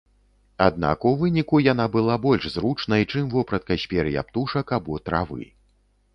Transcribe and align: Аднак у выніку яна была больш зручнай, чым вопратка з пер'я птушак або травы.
Аднак 0.67 1.03
у 1.09 1.11
выніку 1.19 1.59
яна 1.65 1.85
была 1.97 2.15
больш 2.25 2.43
зручнай, 2.55 3.07
чым 3.13 3.29
вопратка 3.35 3.73
з 3.85 3.93
пер'я 3.93 4.27
птушак 4.31 4.77
або 4.81 4.93
травы. 5.13 5.43